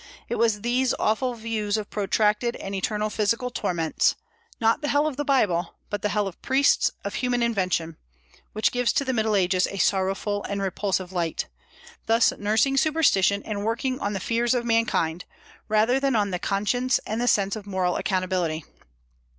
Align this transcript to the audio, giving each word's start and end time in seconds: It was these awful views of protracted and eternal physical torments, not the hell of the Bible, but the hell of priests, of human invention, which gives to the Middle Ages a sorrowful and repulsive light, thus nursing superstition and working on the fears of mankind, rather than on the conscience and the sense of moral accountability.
It 0.29 0.37
was 0.39 0.61
these 0.61 0.95
awful 0.97 1.35
views 1.35 1.77
of 1.77 1.91
protracted 1.91 2.55
and 2.55 2.73
eternal 2.73 3.11
physical 3.11 3.51
torments, 3.51 4.15
not 4.59 4.81
the 4.81 4.87
hell 4.87 5.05
of 5.05 5.15
the 5.15 5.23
Bible, 5.23 5.75
but 5.91 6.01
the 6.01 6.09
hell 6.09 6.27
of 6.27 6.41
priests, 6.41 6.89
of 7.03 7.13
human 7.13 7.43
invention, 7.43 7.97
which 8.53 8.71
gives 8.71 8.91
to 8.93 9.05
the 9.05 9.13
Middle 9.13 9.35
Ages 9.35 9.67
a 9.69 9.77
sorrowful 9.77 10.43
and 10.45 10.59
repulsive 10.59 11.11
light, 11.11 11.49
thus 12.07 12.33
nursing 12.39 12.77
superstition 12.77 13.43
and 13.43 13.63
working 13.63 13.99
on 13.99 14.13
the 14.13 14.19
fears 14.19 14.55
of 14.55 14.65
mankind, 14.65 15.25
rather 15.67 15.99
than 15.99 16.15
on 16.15 16.31
the 16.31 16.39
conscience 16.39 16.99
and 17.05 17.21
the 17.21 17.27
sense 17.27 17.55
of 17.55 17.67
moral 17.67 17.95
accountability. 17.95 18.65